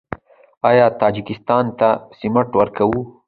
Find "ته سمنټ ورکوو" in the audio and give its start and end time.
1.79-2.99